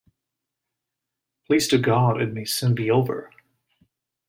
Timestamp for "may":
2.33-2.43